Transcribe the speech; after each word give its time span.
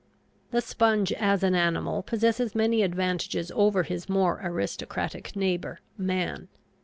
The 0.49 0.61
sponge 0.61 1.13
as 1.13 1.43
an 1.43 1.53
animal 1.53 2.01
possesses 2.01 2.55
many 2.55 2.81
advantages 2.81 3.51
over 3.53 3.83
his 3.83 4.09
more 4.09 4.39
aristocratic 4.43 5.35
neighbor, 5.35 5.79
man. 5.95 6.47